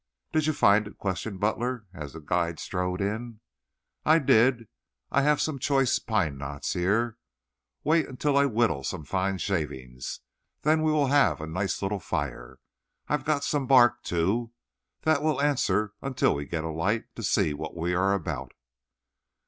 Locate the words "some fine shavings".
8.83-10.21